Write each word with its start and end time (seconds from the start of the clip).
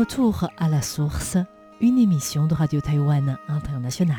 retour 0.00 0.48
à 0.56 0.70
la 0.70 0.80
source, 0.80 1.36
une 1.82 1.98
émission 1.98 2.46
de 2.46 2.54
Radio 2.54 2.80
Taïwan 2.80 3.36
Internationale. 3.48 4.16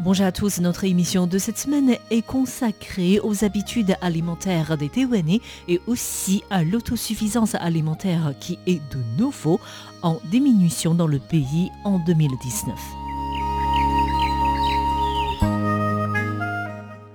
Bonjour 0.00 0.26
à 0.26 0.32
tous, 0.32 0.58
notre 0.58 0.82
émission 0.82 1.28
de 1.28 1.38
cette 1.38 1.58
semaine 1.58 1.94
est 2.10 2.26
consacrée 2.26 3.20
aux 3.20 3.44
habitudes 3.44 3.94
alimentaires 4.00 4.76
des 4.76 4.88
Taïwanais 4.88 5.40
et 5.68 5.80
aussi 5.86 6.42
à 6.50 6.64
l'autosuffisance 6.64 7.54
alimentaire 7.54 8.34
qui 8.40 8.58
est 8.66 8.82
de 8.92 8.98
nouveau 9.16 9.60
en 10.02 10.18
diminution 10.32 10.96
dans 10.96 11.06
le 11.06 11.20
pays 11.20 11.70
en 11.84 12.00
2019. 12.00 13.07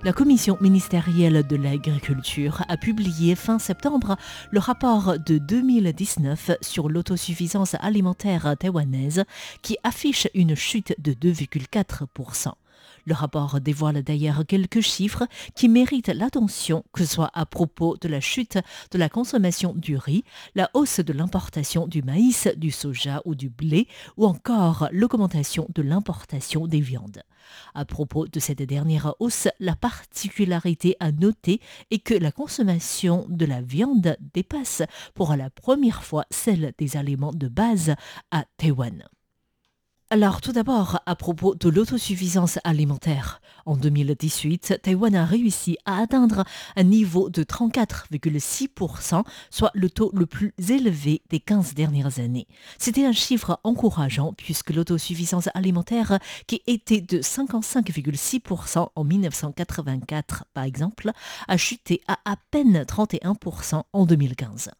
La 0.04 0.12
commission 0.12 0.58
ministérielle 0.60 1.46
de 1.46 1.56
l'agriculture 1.56 2.62
a 2.68 2.76
publié 2.76 3.34
fin 3.34 3.58
septembre 3.58 4.18
le 4.50 4.58
rapport 4.58 5.18
de 5.18 5.38
2019 5.38 6.50
sur 6.60 6.90
l'autosuffisance 6.90 7.74
alimentaire 7.80 8.54
taïwanaise 8.58 9.24
qui 9.62 9.78
affiche 9.82 10.28
une 10.34 10.54
chute 10.54 10.94
de 10.98 11.14
2,4%. 11.14 12.52
Le 13.06 13.14
rapport 13.14 13.60
dévoile 13.60 14.02
d'ailleurs 14.02 14.44
quelques 14.46 14.80
chiffres 14.80 15.26
qui 15.54 15.68
méritent 15.68 16.08
l'attention, 16.08 16.84
que 16.92 17.04
ce 17.04 17.14
soit 17.14 17.30
à 17.34 17.44
propos 17.44 17.96
de 18.00 18.08
la 18.08 18.20
chute 18.20 18.58
de 18.90 18.98
la 18.98 19.08
consommation 19.08 19.74
du 19.74 19.96
riz, 19.96 20.24
la 20.54 20.70
hausse 20.72 21.00
de 21.00 21.12
l'importation 21.12 21.86
du 21.86 22.02
maïs, 22.02 22.48
du 22.56 22.70
soja 22.70 23.20
ou 23.24 23.34
du 23.34 23.50
blé, 23.50 23.88
ou 24.16 24.26
encore 24.26 24.88
l'augmentation 24.90 25.66
de 25.74 25.82
l'importation 25.82 26.66
des 26.66 26.80
viandes. 26.80 27.22
À 27.74 27.84
propos 27.84 28.26
de 28.26 28.40
cette 28.40 28.62
dernière 28.62 29.14
hausse, 29.20 29.48
la 29.60 29.76
particularité 29.76 30.96
à 30.98 31.12
noter 31.12 31.60
est 31.90 31.98
que 31.98 32.14
la 32.14 32.32
consommation 32.32 33.26
de 33.28 33.44
la 33.44 33.60
viande 33.60 34.16
dépasse 34.32 34.82
pour 35.14 35.36
la 35.36 35.50
première 35.50 36.04
fois 36.04 36.24
celle 36.30 36.72
des 36.78 36.96
aliments 36.96 37.32
de 37.32 37.48
base 37.48 37.94
à 38.30 38.44
Taïwan. 38.56 39.04
Alors 40.14 40.40
tout 40.40 40.52
d'abord, 40.52 41.00
à 41.06 41.16
propos 41.16 41.56
de 41.56 41.68
l'autosuffisance 41.68 42.60
alimentaire. 42.62 43.40
En 43.66 43.74
2018, 43.76 44.78
Taïwan 44.80 45.16
a 45.16 45.24
réussi 45.24 45.76
à 45.86 46.00
atteindre 46.00 46.44
un 46.76 46.84
niveau 46.84 47.30
de 47.30 47.42
34,6%, 47.42 49.24
soit 49.50 49.72
le 49.74 49.90
taux 49.90 50.12
le 50.14 50.26
plus 50.26 50.54
élevé 50.68 51.22
des 51.30 51.40
15 51.40 51.74
dernières 51.74 52.20
années. 52.20 52.46
C'était 52.78 53.04
un 53.04 53.10
chiffre 53.10 53.58
encourageant 53.64 54.32
puisque 54.34 54.70
l'autosuffisance 54.70 55.48
alimentaire, 55.52 56.20
qui 56.46 56.62
était 56.68 57.00
de 57.00 57.18
55,6% 57.18 58.90
en 58.94 59.04
1984 59.04 60.44
par 60.54 60.62
exemple, 60.62 61.10
a 61.48 61.56
chuté 61.56 62.02
à 62.06 62.20
à 62.24 62.36
peine 62.52 62.84
31% 62.84 63.82
en 63.92 64.06
2015. 64.06 64.70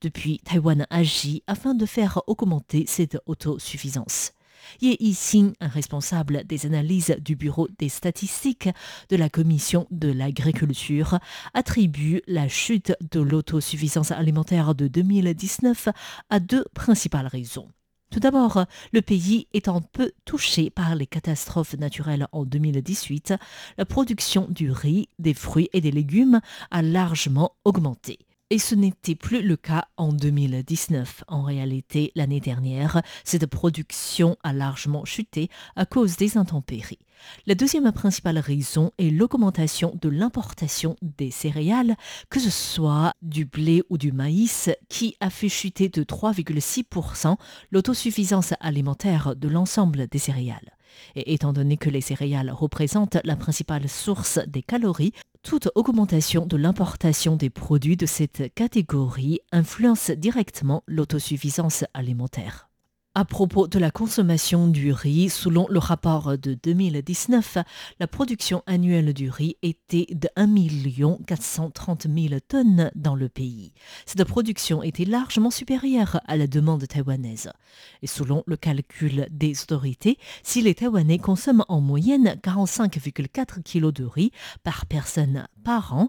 Depuis, 0.00 0.40
Taïwan 0.40 0.88
agit 0.90 1.44
afin 1.46 1.74
de 1.74 1.86
faire 1.86 2.20
augmenter 2.26 2.82
cette 2.88 3.18
autosuffisance. 3.26 4.32
Ye 4.80 4.96
Yixing, 5.00 5.52
un 5.60 5.68
responsable 5.68 6.44
des 6.44 6.66
analyses 6.66 7.16
du 7.20 7.36
Bureau 7.36 7.68
des 7.78 7.88
statistiques 7.88 8.68
de 9.08 9.16
la 9.16 9.28
Commission 9.28 9.86
de 9.90 10.10
l'agriculture, 10.10 11.18
attribue 11.54 12.22
la 12.26 12.48
chute 12.48 12.94
de 13.10 13.20
l'autosuffisance 13.20 14.10
alimentaire 14.10 14.74
de 14.74 14.88
2019 14.88 15.88
à 16.30 16.40
deux 16.40 16.64
principales 16.74 17.26
raisons. 17.26 17.68
Tout 18.12 18.20
d'abord, 18.20 18.66
le 18.92 19.00
pays 19.00 19.46
étant 19.54 19.80
peu 19.80 20.12
touché 20.26 20.68
par 20.68 20.94
les 20.94 21.06
catastrophes 21.06 21.78
naturelles 21.78 22.26
en 22.32 22.44
2018, 22.44 23.32
la 23.78 23.86
production 23.86 24.46
du 24.50 24.70
riz, 24.70 25.08
des 25.18 25.32
fruits 25.32 25.70
et 25.72 25.80
des 25.80 25.90
légumes 25.90 26.40
a 26.70 26.82
largement 26.82 27.52
augmenté. 27.64 28.18
Et 28.52 28.58
ce 28.58 28.74
n'était 28.74 29.14
plus 29.14 29.40
le 29.40 29.56
cas 29.56 29.86
en 29.96 30.12
2019. 30.12 31.24
En 31.26 31.40
réalité, 31.40 32.12
l'année 32.14 32.38
dernière, 32.38 33.00
cette 33.24 33.46
production 33.46 34.36
a 34.42 34.52
largement 34.52 35.06
chuté 35.06 35.48
à 35.74 35.86
cause 35.86 36.18
des 36.18 36.36
intempéries. 36.36 36.98
La 37.46 37.54
deuxième 37.54 37.90
principale 37.92 38.38
raison 38.38 38.92
est 38.98 39.08
l'augmentation 39.08 39.98
de 40.02 40.10
l'importation 40.10 40.96
des 41.00 41.30
céréales, 41.30 41.96
que 42.28 42.40
ce 42.40 42.50
soit 42.50 43.14
du 43.22 43.46
blé 43.46 43.84
ou 43.88 43.96
du 43.96 44.12
maïs, 44.12 44.68
qui 44.90 45.16
a 45.20 45.30
fait 45.30 45.48
chuter 45.48 45.88
de 45.88 46.04
3,6% 46.04 47.36
l'autosuffisance 47.70 48.52
alimentaire 48.60 49.34
de 49.34 49.48
l'ensemble 49.48 50.08
des 50.08 50.18
céréales. 50.18 50.76
Et 51.14 51.32
étant 51.32 51.54
donné 51.54 51.78
que 51.78 51.88
les 51.88 52.02
céréales 52.02 52.50
représentent 52.50 53.16
la 53.24 53.36
principale 53.36 53.88
source 53.88 54.40
des 54.46 54.62
calories, 54.62 55.12
toute 55.42 55.68
augmentation 55.74 56.46
de 56.46 56.56
l'importation 56.56 57.36
des 57.36 57.50
produits 57.50 57.96
de 57.96 58.06
cette 58.06 58.54
catégorie 58.54 59.40
influence 59.50 60.10
directement 60.10 60.82
l'autosuffisance 60.86 61.84
alimentaire. 61.94 62.71
À 63.14 63.26
propos 63.26 63.68
de 63.68 63.78
la 63.78 63.90
consommation 63.90 64.68
du 64.68 64.90
riz, 64.90 65.28
selon 65.28 65.66
le 65.68 65.78
rapport 65.78 66.38
de 66.38 66.54
2019, 66.54 67.58
la 68.00 68.06
production 68.06 68.62
annuelle 68.66 69.12
du 69.12 69.28
riz 69.28 69.58
était 69.60 70.06
de 70.14 70.30
1 70.34 71.18
430 71.26 72.06
000 72.08 72.40
tonnes 72.48 72.90
dans 72.94 73.14
le 73.14 73.28
pays. 73.28 73.74
Cette 74.06 74.24
production 74.24 74.82
était 74.82 75.04
largement 75.04 75.50
supérieure 75.50 76.22
à 76.26 76.38
la 76.38 76.46
demande 76.46 76.88
taïwanaise. 76.88 77.52
Et 78.00 78.06
selon 78.06 78.44
le 78.46 78.56
calcul 78.56 79.26
des 79.30 79.62
autorités, 79.62 80.16
si 80.42 80.62
les 80.62 80.74
Taïwanais 80.74 81.18
consomment 81.18 81.66
en 81.68 81.82
moyenne 81.82 82.38
45,4 82.42 83.62
kg 83.62 83.92
de 83.92 84.04
riz 84.06 84.30
par 84.62 84.86
personne 84.86 85.46
par 85.64 85.92
an, 85.94 86.08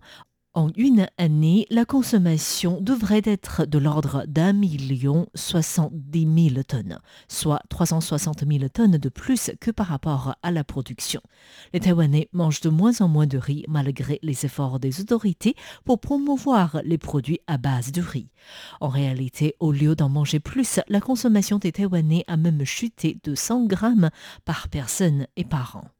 en 0.55 0.69
une 0.75 1.07
année, 1.17 1.65
la 1.69 1.83
consommation 1.83 2.79
devrait 2.79 3.23
être 3.25 3.65
de 3.65 3.79
l'ordre 3.79 4.23
d'un 4.27 4.53
million 4.53 5.27
soixante-dix 5.33 6.25
mille 6.25 6.63
tonnes, 6.63 6.99
soit 7.27 7.61
360 7.69 8.43
000 8.47 8.69
tonnes 8.69 8.97
de 8.97 9.09
plus 9.09 9.51
que 9.59 9.71
par 9.71 9.87
rapport 9.87 10.35
à 10.43 10.51
la 10.51 10.63
production. 10.63 11.21
Les 11.73 11.79
Taïwanais 11.79 12.29
mangent 12.33 12.61
de 12.61 12.69
moins 12.69 13.01
en 13.01 13.07
moins 13.07 13.27
de 13.27 13.37
riz 13.37 13.65
malgré 13.67 14.19
les 14.21 14.45
efforts 14.45 14.79
des 14.79 15.01
autorités 15.01 15.55
pour 15.85 15.99
promouvoir 15.99 16.81
les 16.83 16.97
produits 16.97 17.39
à 17.47 17.57
base 17.57 17.91
de 17.91 18.01
riz. 18.01 18.29
En 18.79 18.89
réalité, 18.89 19.55
au 19.59 19.71
lieu 19.71 19.95
d'en 19.95 20.09
manger 20.09 20.39
plus, 20.39 20.79
la 20.87 21.01
consommation 21.01 21.57
des 21.57 21.71
Taïwanais 21.71 22.25
a 22.27 22.37
même 22.37 22.63
chuté 22.63 23.17
de 23.23 23.33
100 23.33 23.65
grammes 23.65 24.09
par 24.45 24.67
personne 24.67 25.25
et 25.35 25.45
par 25.45 25.77
an. 25.77 25.92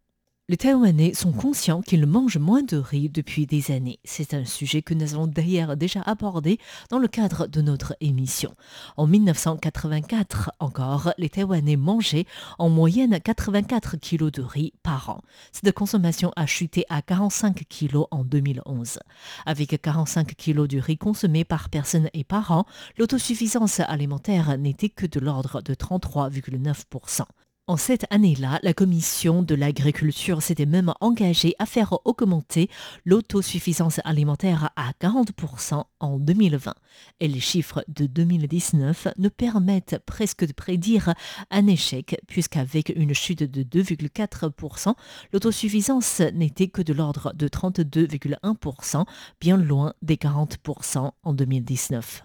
Les 0.53 0.57
Taïwanais 0.57 1.15
sont 1.15 1.31
conscients 1.31 1.81
qu'ils 1.81 2.05
mangent 2.05 2.37
moins 2.37 2.61
de 2.61 2.77
riz 2.77 3.09
depuis 3.09 3.47
des 3.47 3.71
années. 3.71 3.97
C'est 4.03 4.35
un 4.35 4.45
sujet 4.45 4.83
que 4.83 4.93
nous 4.93 5.15
avons 5.15 5.25
d'ailleurs 5.25 5.75
déjà 5.75 6.01
abordé 6.01 6.59
dans 6.91 6.99
le 6.99 7.07
cadre 7.07 7.47
de 7.47 7.59
notre 7.59 7.95
émission. 8.01 8.53
En 8.95 9.07
1984 9.07 10.51
encore, 10.59 11.11
les 11.17 11.29
Taïwanais 11.29 11.75
mangeaient 11.75 12.27
en 12.59 12.69
moyenne 12.69 13.19
84 13.19 13.97
kg 13.97 14.29
de 14.29 14.43
riz 14.43 14.73
par 14.83 15.09
an. 15.09 15.21
Cette 15.51 15.73
consommation 15.73 16.31
a 16.35 16.45
chuté 16.45 16.85
à 16.87 17.01
45 17.01 17.63
kg 17.67 18.03
en 18.11 18.23
2011. 18.23 18.99
Avec 19.47 19.81
45 19.81 20.35
kg 20.35 20.67
de 20.67 20.77
riz 20.77 20.99
consommé 20.99 21.45
par 21.45 21.69
personne 21.69 22.11
et 22.13 22.23
par 22.23 22.51
an, 22.51 22.67
l'autosuffisance 22.99 23.79
alimentaire 23.79 24.55
n'était 24.59 24.89
que 24.89 25.07
de 25.07 25.19
l'ordre 25.19 25.63
de 25.63 25.73
33,9%. 25.73 27.23
En 27.65 27.77
cette 27.77 28.05
année-là, 28.09 28.59
la 28.61 28.73
commission 28.73 29.41
de 29.41 29.55
l'agriculture 29.55 30.41
s'était 30.41 30.65
même 30.65 30.93
engagée 30.99 31.55
à 31.59 31.65
faire 31.65 31.97
augmenter 32.03 32.69
l'autosuffisance 33.05 34.01
alimentaire 34.03 34.71
à 34.75 34.91
40% 34.99 35.85
en 36.01 36.19
2020. 36.19 36.73
Et 37.21 37.29
les 37.29 37.39
chiffres 37.39 37.85
de 37.87 38.05
2019 38.05 39.07
nous 39.17 39.29
permettent 39.29 39.97
presque 40.05 40.45
de 40.45 40.51
prédire 40.51 41.13
un 41.51 41.67
échec, 41.67 42.19
puisqu'avec 42.27 42.91
une 42.97 43.13
chute 43.13 43.43
de 43.43 43.63
2,4%, 43.63 44.93
l'autosuffisance 45.31 46.19
n'était 46.19 46.67
que 46.67 46.81
de 46.81 46.91
l'ordre 46.91 47.31
de 47.33 47.47
32,1%, 47.47 49.05
bien 49.39 49.55
loin 49.55 49.93
des 50.01 50.17
40% 50.17 51.11
en 51.23 51.33
2019. 51.33 52.23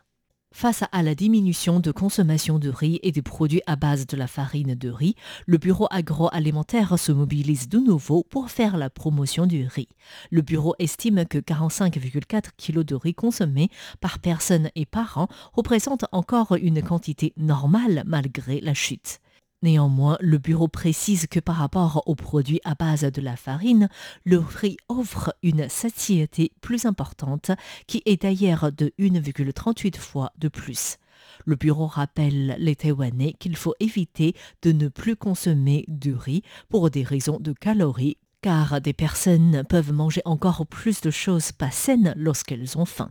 Face 0.51 0.83
à 0.93 1.03
la 1.03 1.15
diminution 1.15 1.79
de 1.79 1.93
consommation 1.93 2.59
de 2.59 2.71
riz 2.71 2.99
et 3.03 3.13
des 3.13 3.23
produits 3.23 3.61
à 3.67 3.77
base 3.77 4.07
de 4.07 4.17
la 4.17 4.27
farine 4.27 4.75
de 4.75 4.89
riz, 4.89 5.15
le 5.47 5.59
Bureau 5.59 5.87
agroalimentaire 5.91 6.99
se 6.99 7.13
mobilise 7.13 7.69
de 7.69 7.79
nouveau 7.79 8.25
pour 8.25 8.51
faire 8.51 8.79
la 8.79 8.89
promotion 8.89 9.47
du 9.47 9.67
riz. 9.67 9.89
Le 10.31 10.41
Bureau 10.41 10.75
estime 10.79 11.27
que 11.27 11.39
45,4 11.39 12.51
kg 12.57 12.83
de 12.83 12.95
riz 12.95 13.15
consommés 13.15 13.69
par 14.01 14.19
personne 14.21 14.71
et 14.75 14.87
par 14.87 15.19
an 15.19 15.29
représente 15.53 16.07
encore 16.13 16.55
une 16.55 16.83
quantité 16.83 17.35
normale 17.37 18.03
malgré 18.07 18.61
la 18.61 18.75
chute. 18.75 19.21
Néanmoins, 19.63 20.17
le 20.21 20.39
bureau 20.39 20.69
précise 20.69 21.27
que 21.27 21.41
par 21.41 21.57
rapport 21.57 22.05
aux 22.07 22.15
produits 22.15 22.61
à 22.65 22.77
base 22.77 23.03
de 23.03 23.21
la 23.21 23.35
farine, 23.35 23.89
le 24.25 24.39
riz 24.39 24.77
offre 24.89 25.35
une 25.43 25.69
satiété 25.69 26.53
plus 26.61 26.85
importante 26.85 27.51
qui 27.89 28.03
est 28.07 28.23
d'ailleurs 28.23 28.71
de 28.71 28.93
1,38 29.01 29.97
fois 29.97 30.31
de 30.39 30.47
plus. 30.47 30.99
Le 31.45 31.57
bureau 31.57 31.87
rappelle 31.87 32.57
les 32.61 32.77
Taïwanais 32.77 33.35
qu'il 33.39 33.57
faut 33.57 33.75
éviter 33.81 34.35
de 34.63 34.71
ne 34.71 34.87
plus 34.87 35.17
consommer 35.17 35.85
du 35.89 36.15
riz 36.15 36.43
pour 36.69 36.91
des 36.91 37.03
raisons 37.03 37.39
de 37.41 37.53
calories 37.53 38.17
car 38.41 38.81
des 38.81 38.93
personnes 38.93 39.65
peuvent 39.69 39.93
manger 39.93 40.23
encore 40.25 40.67
plus 40.67 41.01
de 41.01 41.11
choses 41.11 41.53
pas 41.53 41.71
saines 41.71 42.15
lorsqu'elles 42.17 42.79
ont 42.79 42.85
faim. 42.85 43.11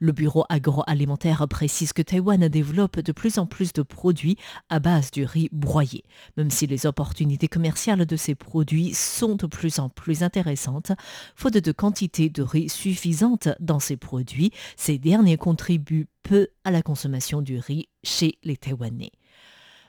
Le 0.00 0.12
Bureau 0.12 0.44
agroalimentaire 0.48 1.46
précise 1.48 1.92
que 1.92 2.02
Taïwan 2.02 2.48
développe 2.48 3.00
de 3.00 3.12
plus 3.12 3.38
en 3.38 3.46
plus 3.46 3.72
de 3.72 3.82
produits 3.82 4.36
à 4.70 4.80
base 4.80 5.10
du 5.10 5.24
riz 5.24 5.48
broyé. 5.52 6.04
Même 6.36 6.50
si 6.50 6.66
les 6.66 6.86
opportunités 6.86 7.48
commerciales 7.48 8.06
de 8.06 8.16
ces 8.16 8.34
produits 8.34 8.94
sont 8.94 9.36
de 9.36 9.46
plus 9.46 9.78
en 9.78 9.88
plus 9.88 10.22
intéressantes, 10.22 10.92
faute 11.36 11.54
de 11.54 11.72
quantité 11.72 12.30
de 12.30 12.42
riz 12.42 12.68
suffisante 12.68 13.48
dans 13.60 13.80
ces 13.80 13.96
produits, 13.96 14.52
ces 14.76 14.98
derniers 14.98 15.36
contribuent 15.36 16.08
peu 16.22 16.48
à 16.64 16.70
la 16.70 16.82
consommation 16.82 17.42
du 17.42 17.58
riz 17.58 17.88
chez 18.02 18.38
les 18.42 18.56
Taïwanais. 18.56 19.12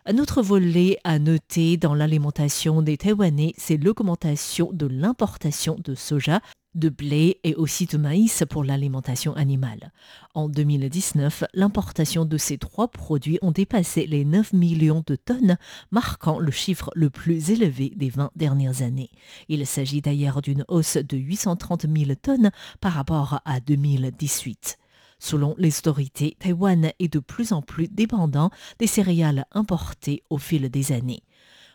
Un 0.06 0.18
autre 0.18 0.42
volet 0.42 0.98
à 1.06 1.18
noter 1.18 1.78
dans 1.78 1.94
l'alimentation 1.94 2.82
des 2.82 2.98
Taïwanais, 2.98 3.54
c'est 3.58 3.78
l'augmentation 3.78 4.70
de 4.74 4.86
l'importation 4.86 5.78
de 5.82 5.96
soja, 5.96 6.42
de 6.76 6.90
blé 6.90 7.40
et 7.46 7.56
aussi 7.56 7.86
de 7.86 7.98
maïs 7.98 8.44
pour 8.50 8.66
l'alimentation 8.66 9.34
animale. 9.36 9.94
En 10.34 10.50
2019, 10.50 11.46
l'importation 11.54 12.26
de 12.26 12.38
ces 12.38 12.58
trois 12.58 12.90
produits 12.90 13.40
ont 13.42 13.52
dépassé 13.52 14.06
les 14.06 14.26
9 14.26 14.52
millions 14.52 15.06
de 15.08 15.16
tonnes, 15.16 15.58
marquant 15.90 16.38
le 16.38 16.52
chiffre 16.52 16.92
le 16.96 17.10
plus 17.10 17.52
élevé 17.52 17.94
des 17.96 18.10
20 18.10 18.32
dernières 18.36 18.82
années. 18.82 19.10
Il 19.48 19.66
s'agit 19.66 20.02
d'ailleurs 20.02 20.42
d'une 20.42 20.66
hausse 20.68 20.98
de 20.98 21.16
830 21.16 21.86
000 21.88 22.16
tonnes 22.22 22.52
par 22.82 22.92
rapport 22.92 23.40
à 23.46 23.62
2018. 23.62 24.80
Selon 25.24 25.56
les 25.58 25.78
autorités, 25.80 26.36
Taïwan 26.38 26.92
est 27.00 27.08
de 27.08 27.20
plus 27.20 27.54
en 27.54 27.62
plus 27.62 27.88
dépendant 27.88 28.50
des 28.78 28.88
céréales 28.88 29.46
importées 29.54 30.22
au 30.30 30.38
fil 30.38 30.70
des 30.70 30.92
années. 30.92 31.24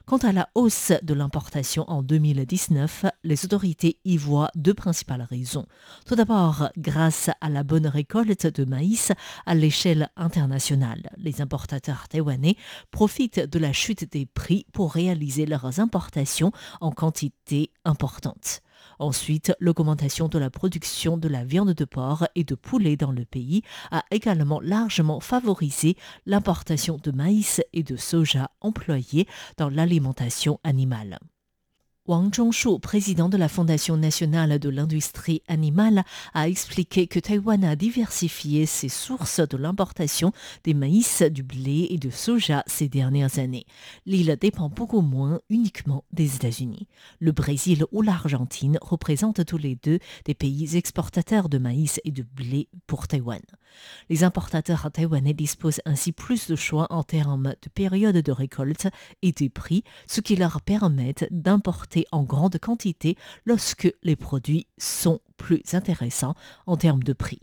Quant 0.04 0.18
à 0.18 0.32
la 0.32 0.50
hausse 0.54 0.92
de 1.02 1.14
l'importation 1.14 1.88
en 1.88 2.02
2019, 2.02 3.06
les 3.24 3.44
autorités 3.46 4.00
y 4.04 4.18
voient 4.18 4.50
deux 4.54 4.74
principales 4.74 5.22
raisons. 5.22 5.64
Tout 6.04 6.14
d'abord, 6.14 6.68
grâce 6.76 7.30
à 7.40 7.48
la 7.48 7.62
bonne 7.62 7.86
récolte 7.86 8.46
de 8.46 8.66
maïs 8.66 9.12
à 9.46 9.54
l'échelle 9.54 10.10
internationale, 10.16 11.08
les 11.16 11.40
importateurs 11.40 12.06
taïwanais 12.08 12.56
profitent 12.90 13.40
de 13.40 13.58
la 13.58 13.72
chute 13.72 14.12
des 14.12 14.26
prix 14.26 14.66
pour 14.74 14.92
réaliser 14.92 15.46
leurs 15.46 15.80
importations 15.80 16.52
en 16.82 16.90
quantité 16.90 17.70
importante. 17.86 18.60
Ensuite, 18.98 19.52
l'augmentation 19.60 20.28
de 20.28 20.38
la 20.38 20.50
production 20.50 21.16
de 21.16 21.28
la 21.28 21.44
viande 21.44 21.72
de 21.72 21.84
porc 21.84 22.26
et 22.34 22.44
de 22.44 22.54
poulet 22.54 22.96
dans 22.96 23.12
le 23.12 23.24
pays 23.24 23.62
a 23.90 24.04
également 24.10 24.60
largement 24.60 25.20
favorisé 25.20 25.96
l'importation 26.26 26.98
de 27.02 27.10
maïs 27.10 27.62
et 27.72 27.82
de 27.82 27.96
soja 27.96 28.50
employés 28.60 29.26
dans 29.56 29.68
l'alimentation 29.68 30.58
animale. 30.64 31.18
Wang 32.08 32.34
Zhongshu, 32.34 32.78
président 32.78 33.28
de 33.28 33.37
la 33.37 33.50
Fondation 33.50 33.99
nationale 33.99 34.58
de 34.58 34.70
l'industrie 34.70 35.43
animale, 35.46 36.05
a 36.32 36.49
expliqué 36.49 37.06
que 37.06 37.20
Taïwan 37.20 37.62
a 37.64 37.76
diversifié 37.76 38.64
ses 38.64 38.88
sources 38.88 39.40
de 39.40 39.58
l'importation 39.58 40.32
des 40.64 40.72
maïs, 40.72 41.20
du 41.20 41.43
blé 41.43 41.87
et 41.90 41.99
du 41.99 42.10
soja 42.10 42.64
ces 42.66 42.88
dernières 42.88 43.38
années. 43.38 43.66
L'île 44.06 44.38
dépend 44.40 44.70
beaucoup 44.70 45.02
moins 45.02 45.40
uniquement 45.50 46.02
des 46.10 46.34
États-Unis. 46.34 46.88
Le 47.19 47.32
Brésil 47.32 47.84
ou 47.93 48.00
l'Argentine 48.00 48.78
représentent 48.81 49.44
tous 49.44 49.58
les 49.58 49.76
deux 49.76 49.99
des 50.25 50.34
pays 50.34 50.78
exportateurs 50.78 51.50
de 51.50 51.58
maïs 51.58 52.00
et 52.04 52.11
de 52.11 52.22
blé 52.22 52.69
pour 52.87 53.06
Taïwan. 53.06 53.43
Les 54.08 54.24
importateurs 54.24 54.90
taïwanais 54.92 55.34
disposent 55.34 55.80
ainsi 55.84 56.12
plus 56.12 56.48
de 56.48 56.56
choix 56.56 56.86
en 56.90 57.02
termes 57.02 57.54
de 57.62 57.68
période 57.68 58.16
de 58.16 58.32
récolte 58.32 58.88
et 59.22 59.32
de 59.32 59.48
prix, 59.48 59.84
ce 60.06 60.20
qui 60.20 60.36
leur 60.36 60.60
permet 60.62 61.14
d'importer 61.30 62.06
en 62.12 62.22
grande 62.22 62.58
quantité 62.58 63.16
lorsque 63.44 63.92
les 64.02 64.16
produits 64.16 64.66
sont 64.78 65.20
plus 65.36 65.62
intéressants 65.72 66.34
en 66.66 66.76
termes 66.76 67.02
de 67.02 67.12
prix. 67.12 67.40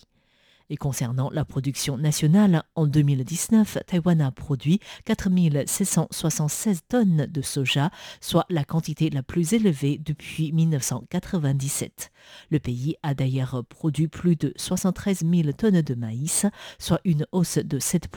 Et 0.70 0.78
concernant 0.78 1.30
la 1.30 1.46
production 1.46 1.98
nationale, 1.98 2.64
en 2.76 2.88
2019, 2.88 3.78
Taïwan 3.86 4.22
a 4.22 4.32
produit 4.32 4.80
4676 5.06 6.82
tonnes 6.90 7.28
de 7.30 7.42
soja, 7.42 7.92
soit 8.20 8.46
la 8.50 8.64
quantité 8.64 9.12
la 9.12 9.22
plus 9.22 9.54
élevée 9.54 10.00
depuis 10.04 10.52
1997. 10.54 12.12
Le 12.50 12.60
pays 12.60 12.96
a 13.04 13.14
d'ailleurs 13.14 13.64
produit 13.70 14.08
plus 14.08 14.36
de 14.36 14.54
73 14.56 15.24
000 15.30 15.52
tonnes 15.52 15.82
de 15.82 15.94
maïs, 15.94 16.48
soit 16.80 17.02
une 17.06 17.28
hausse 17.32 17.60
de 17.60 17.78
7 17.78 18.10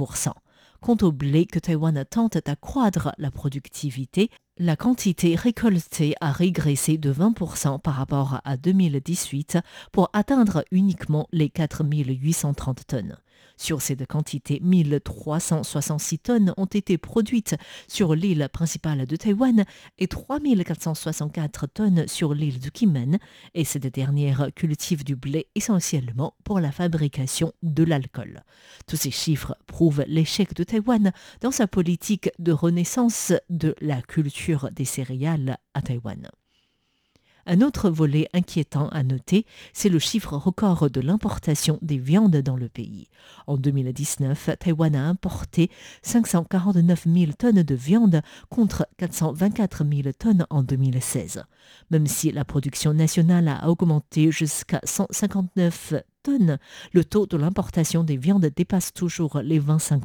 Quant 0.81 0.97
au 1.03 1.11
blé 1.11 1.45
que 1.47 1.59
Taïwan 1.59 2.05
tente 2.09 2.39
d'accroître 2.45 3.13
la 3.19 3.31
productivité, 3.31 4.31
la 4.59 4.77
quantité 4.77 5.35
récoltée 5.35 6.15
a 6.21 6.33
régressé 6.33 6.99
de 6.99 7.13
20% 7.13 7.81
par 7.81 7.95
rapport 7.95 8.41
à 8.45 8.57
2018 8.57 9.59
pour 9.93 10.09
atteindre 10.13 10.65
uniquement 10.71 11.29
les 11.33 11.49
4830 11.49 12.87
tonnes. 12.87 13.17
Sur 13.59 13.83
cette 13.83 14.07
quantité, 14.07 14.61
1366 14.63 16.19
tonnes 16.21 16.55
ont 16.57 16.67
été 16.67 16.97
produites 16.97 17.57
sur 17.89 18.15
l'île 18.15 18.49
principale 18.53 19.05
de 19.05 19.17
Taïwan 19.17 19.65
et 19.99 20.07
3464 20.07 21.67
tonnes 21.67 22.07
sur 22.07 22.35
l'île 22.35 22.61
de 22.61 22.71
Kimen, 22.71 23.19
et 23.55 23.65
cette 23.65 23.93
dernière 23.93 24.49
cultive 24.55 25.05
du 25.05 25.17
blé 25.17 25.49
essentiellement 25.57 26.35
pour 26.45 26.61
la 26.61 26.71
fabrication 26.71 27.53
de 27.65 27.83
l'alcool. 27.83 28.45
Tous 28.87 28.97
ces 28.97 29.11
chiffres 29.11 29.57
prouvent 29.67 30.05
l'échec 30.07 30.55
de 30.55 30.63
Taïwan 30.63 31.13
dans 31.41 31.51
sa 31.51 31.67
politique 31.67 32.31
de 32.39 32.53
renaissance 32.53 33.33
de 33.51 33.75
la 33.81 34.01
culture 34.03 34.71
des 34.73 34.85
céréales 34.85 35.59
à 35.75 35.83
Taïwan. 35.83 36.31
Un 37.51 37.63
autre 37.63 37.89
volet 37.89 38.29
inquiétant 38.35 38.91
à 38.91 39.03
noter, 39.03 39.47
c'est 39.73 39.89
le 39.89 39.99
chiffre 39.99 40.37
record 40.37 40.91
de 40.91 41.01
l'importation 41.01 41.79
des 41.81 41.97
viandes 41.97 42.37
dans 42.37 42.57
le 42.57 42.69
pays. 42.69 43.09
En 43.47 43.57
2019, 43.57 44.51
Taïwan 44.61 44.95
a 44.95 45.07
importé 45.07 45.71
549 46.03 47.07
000 47.07 47.33
tonnes 47.39 47.63
de 47.63 47.75
viande 47.75 48.21
contre 48.51 48.87
424 48.99 49.83
000 49.83 50.13
tonnes 50.19 50.45
en 50.51 50.63
2016. 50.63 51.43
Même 51.91 52.07
si 52.07 52.33
la 52.33 52.45
production 52.45 52.93
nationale 52.93 53.49
a 53.49 53.71
augmenté 53.71 54.31
jusqu'à 54.31 54.83
159 54.85 55.95
tonnes, 56.23 56.59
le 56.93 57.03
taux 57.03 57.27
de 57.27 57.39
l'importation 57.39 58.05
des 58.05 58.19
viandes 58.19 58.51
dépasse 58.55 58.93
toujours 58.93 59.41
les 59.43 59.59
25 59.59 60.03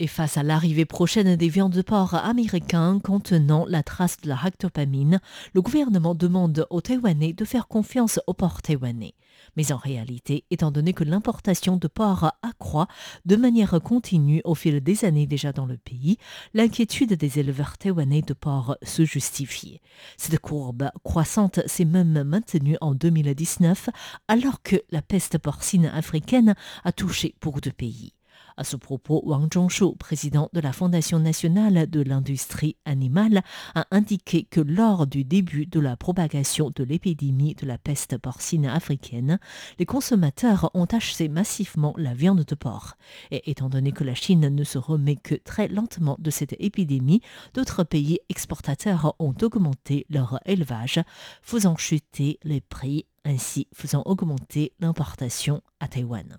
et 0.00 0.06
face 0.06 0.38
à 0.38 0.42
l'arrivée 0.42 0.86
prochaine 0.86 1.36
des 1.36 1.48
viandes 1.50 1.74
de 1.74 1.82
porc 1.82 2.14
américains 2.14 2.98
contenant 3.00 3.66
la 3.68 3.82
trace 3.82 4.16
de 4.22 4.28
la 4.28 4.34
ractopamine, 4.34 5.20
le 5.52 5.60
gouvernement 5.60 6.14
demande 6.14 6.66
aux 6.70 6.80
Taïwanais 6.80 7.34
de 7.34 7.44
faire 7.44 7.68
confiance 7.68 8.18
au 8.26 8.32
porc 8.32 8.62
taïwanais. 8.62 9.14
Mais 9.56 9.72
en 9.72 9.76
réalité, 9.76 10.44
étant 10.50 10.70
donné 10.70 10.94
que 10.94 11.04
l'importation 11.04 11.76
de 11.76 11.86
porc 11.86 12.32
accroît 12.42 12.88
de 13.26 13.36
manière 13.36 13.78
continue 13.82 14.40
au 14.44 14.54
fil 14.54 14.80
des 14.80 15.04
années 15.04 15.26
déjà 15.26 15.52
dans 15.52 15.66
le 15.66 15.76
pays, 15.76 16.16
l'inquiétude 16.54 17.12
des 17.12 17.38
éleveurs 17.38 17.76
taïwanais 17.76 18.22
de 18.22 18.32
porc 18.32 18.76
se 18.82 19.04
justifie. 19.04 19.80
Cette 20.16 20.38
courbe 20.38 20.90
croissante 21.04 21.60
s'est 21.66 21.84
même 21.84 22.22
maintenue 22.22 22.78
en 22.80 22.94
2019 22.94 23.90
alors 24.28 24.62
que 24.62 24.76
la 24.90 25.02
peste 25.02 25.36
porcine 25.36 25.86
africaine 25.86 26.54
a 26.84 26.92
touché 26.92 27.34
beaucoup 27.42 27.60
de 27.60 27.70
pays. 27.70 28.14
À 28.56 28.64
ce 28.64 28.76
propos, 28.76 29.22
Wang 29.24 29.48
Zhongshu, 29.52 29.96
président 29.96 30.48
de 30.52 30.60
la 30.60 30.72
Fondation 30.72 31.18
nationale 31.18 31.88
de 31.88 32.00
l'industrie 32.00 32.76
animale, 32.84 33.42
a 33.74 33.86
indiqué 33.90 34.44
que 34.44 34.60
lors 34.60 35.06
du 35.06 35.24
début 35.24 35.66
de 35.66 35.80
la 35.80 35.96
propagation 35.96 36.70
de 36.74 36.84
l'épidémie 36.84 37.54
de 37.54 37.66
la 37.66 37.78
peste 37.78 38.18
porcine 38.18 38.66
africaine, 38.66 39.38
les 39.78 39.86
consommateurs 39.86 40.70
ont 40.74 40.86
acheté 40.86 41.28
massivement 41.28 41.94
la 41.96 42.14
viande 42.14 42.44
de 42.44 42.54
porc. 42.54 42.96
Et 43.30 43.50
étant 43.50 43.68
donné 43.68 43.92
que 43.92 44.04
la 44.04 44.14
Chine 44.14 44.48
ne 44.48 44.64
se 44.64 44.78
remet 44.78 45.16
que 45.16 45.34
très 45.34 45.68
lentement 45.68 46.16
de 46.18 46.30
cette 46.30 46.56
épidémie, 46.58 47.22
d'autres 47.54 47.84
pays 47.84 48.18
exportateurs 48.28 49.14
ont 49.18 49.34
augmenté 49.42 50.06
leur 50.10 50.40
élevage, 50.46 51.00
faisant 51.42 51.76
chuter 51.76 52.38
les 52.42 52.60
prix, 52.60 53.06
ainsi 53.24 53.66
faisant 53.74 54.02
augmenter 54.06 54.72
l'importation 54.80 55.62
à 55.80 55.88
Taïwan. 55.88 56.38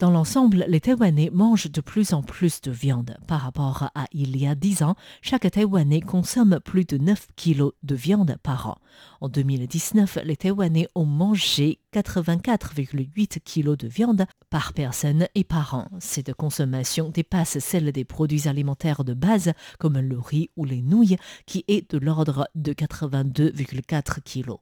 Dans 0.00 0.10
l'ensemble, 0.10 0.64
les 0.66 0.80
Taïwanais 0.80 1.30
mangent 1.32 1.70
de 1.70 1.80
plus 1.80 2.14
en 2.14 2.22
plus 2.22 2.60
de 2.60 2.72
viande. 2.72 3.16
Par 3.28 3.42
rapport 3.42 3.90
à 3.94 4.06
il 4.12 4.36
y 4.36 4.46
a 4.46 4.56
10 4.56 4.82
ans, 4.82 4.96
chaque 5.22 5.48
Taïwanais 5.48 6.00
consomme 6.00 6.58
plus 6.64 6.84
de 6.84 6.98
9 6.98 7.28
kilos 7.36 7.72
de 7.84 7.94
viande 7.94 8.36
par 8.42 8.66
an. 8.66 8.78
En 9.20 9.28
2019, 9.28 10.18
les 10.24 10.36
Taïwanais 10.36 10.88
ont 10.96 11.04
mangé 11.04 11.78
84,8 11.92 13.38
kilos 13.40 13.78
de 13.78 13.86
viande 13.86 14.26
par 14.50 14.72
personne 14.72 15.28
et 15.36 15.44
par 15.44 15.74
an. 15.74 15.88
Cette 16.00 16.34
consommation 16.34 17.10
dépasse 17.10 17.60
celle 17.60 17.92
des 17.92 18.04
produits 18.04 18.48
alimentaires 18.48 19.04
de 19.04 19.14
base 19.14 19.52
comme 19.78 19.98
le 19.98 20.18
riz 20.18 20.50
ou 20.56 20.64
les 20.64 20.82
nouilles 20.82 21.18
qui 21.46 21.64
est 21.68 21.88
de 21.92 21.98
l'ordre 21.98 22.48
de 22.56 22.72
82,4 22.72 24.22
kilos. 24.22 24.58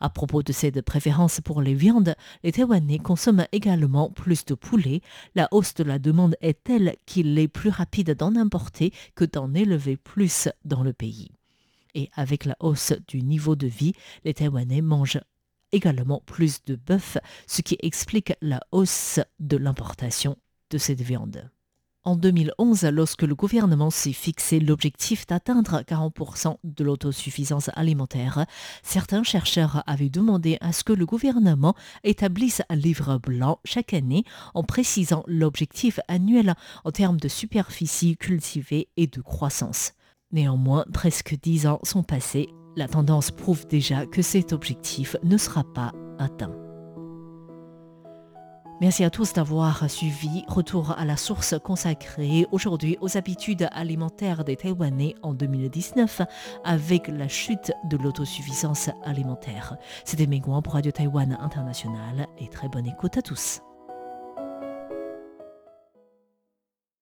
À 0.00 0.10
propos 0.10 0.42
de 0.42 0.52
cette 0.52 0.82
préférence 0.82 1.40
pour 1.40 1.62
les 1.62 1.74
viandes, 1.74 2.14
les 2.42 2.52
Taïwanais 2.52 2.98
consomment 2.98 3.46
également 3.52 4.10
plus 4.10 4.44
de 4.44 4.54
poulet. 4.54 5.00
La 5.34 5.48
hausse 5.50 5.74
de 5.74 5.84
la 5.84 5.98
demande 5.98 6.36
est 6.40 6.62
telle 6.64 6.96
qu'il 7.06 7.38
est 7.38 7.48
plus 7.48 7.70
rapide 7.70 8.14
d'en 8.14 8.36
importer 8.36 8.92
que 9.14 9.24
d'en 9.24 9.54
élever 9.54 9.96
plus 9.96 10.48
dans 10.64 10.82
le 10.82 10.92
pays. 10.92 11.30
Et 11.94 12.10
avec 12.14 12.44
la 12.44 12.56
hausse 12.60 12.92
du 13.08 13.22
niveau 13.22 13.56
de 13.56 13.66
vie, 13.66 13.94
les 14.24 14.34
Taïwanais 14.34 14.82
mangent 14.82 15.20
également 15.72 16.22
plus 16.26 16.64
de 16.64 16.76
bœuf, 16.76 17.18
ce 17.46 17.62
qui 17.62 17.76
explique 17.80 18.34
la 18.40 18.60
hausse 18.72 19.20
de 19.40 19.56
l'importation 19.56 20.36
de 20.70 20.78
cette 20.78 21.00
viande. 21.00 21.50
En 22.06 22.14
2011, 22.14 22.84
lorsque 22.92 23.24
le 23.24 23.34
gouvernement 23.34 23.90
s'est 23.90 24.12
fixé 24.12 24.60
l'objectif 24.60 25.26
d'atteindre 25.26 25.82
40% 25.82 26.58
de 26.62 26.84
l'autosuffisance 26.84 27.68
alimentaire, 27.74 28.46
certains 28.84 29.24
chercheurs 29.24 29.82
avaient 29.88 30.08
demandé 30.08 30.56
à 30.60 30.72
ce 30.72 30.84
que 30.84 30.92
le 30.92 31.04
gouvernement 31.04 31.74
établisse 32.04 32.62
un 32.68 32.76
livre 32.76 33.18
blanc 33.18 33.58
chaque 33.64 33.92
année 33.92 34.22
en 34.54 34.62
précisant 34.62 35.24
l'objectif 35.26 35.98
annuel 36.06 36.54
en 36.84 36.92
termes 36.92 37.18
de 37.18 37.26
superficie 37.26 38.16
cultivée 38.16 38.86
et 38.96 39.08
de 39.08 39.20
croissance. 39.20 39.92
Néanmoins, 40.30 40.84
presque 40.92 41.36
dix 41.42 41.66
ans 41.66 41.80
sont 41.82 42.04
passés. 42.04 42.50
La 42.76 42.86
tendance 42.86 43.32
prouve 43.32 43.66
déjà 43.66 44.06
que 44.06 44.22
cet 44.22 44.52
objectif 44.52 45.16
ne 45.24 45.36
sera 45.36 45.64
pas 45.64 45.90
atteint. 46.20 46.65
Merci 48.80 49.04
à 49.04 49.10
tous 49.10 49.32
d'avoir 49.32 49.88
suivi. 49.88 50.44
Retour 50.48 50.90
à 50.98 51.06
la 51.06 51.16
source 51.16 51.54
consacrée 51.58 52.46
aujourd'hui 52.52 52.98
aux 53.00 53.16
habitudes 53.16 53.68
alimentaires 53.72 54.44
des 54.44 54.56
Taïwanais 54.56 55.14
en 55.22 55.32
2019 55.32 56.20
avec 56.62 57.08
la 57.08 57.26
chute 57.26 57.72
de 57.88 57.96
l'autosuffisance 57.96 58.90
alimentaire. 59.02 59.76
C'était 60.04 60.26
Megouan 60.26 60.60
pour 60.60 60.74
Radio 60.74 60.92
Taïwan 60.92 61.38
International 61.40 62.26
et 62.38 62.48
très 62.48 62.68
bonne 62.68 62.86
écoute 62.86 63.16
à 63.16 63.22
tous. 63.22 63.62